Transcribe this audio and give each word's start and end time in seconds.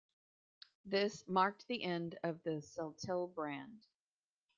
This 0.83 1.23
marked 1.27 1.67
the 1.67 1.83
end 1.83 2.17
of 2.23 2.41
the 2.41 2.59
Celtel 2.63 3.27
Brand. 3.35 3.85